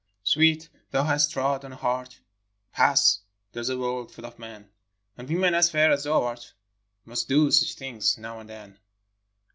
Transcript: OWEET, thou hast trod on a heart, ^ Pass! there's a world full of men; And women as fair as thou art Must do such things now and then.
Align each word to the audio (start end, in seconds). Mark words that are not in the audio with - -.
OWEET, 0.35 0.67
thou 0.89 1.03
hast 1.03 1.31
trod 1.31 1.63
on 1.63 1.73
a 1.73 1.75
heart, 1.75 2.21
^ 2.69 2.71
Pass! 2.71 3.19
there's 3.51 3.69
a 3.69 3.77
world 3.77 4.11
full 4.11 4.25
of 4.25 4.39
men; 4.39 4.67
And 5.15 5.29
women 5.29 5.53
as 5.53 5.69
fair 5.69 5.91
as 5.91 6.05
thou 6.05 6.23
art 6.23 6.55
Must 7.05 7.27
do 7.27 7.51
such 7.51 7.75
things 7.75 8.17
now 8.17 8.39
and 8.39 8.49
then. 8.49 8.79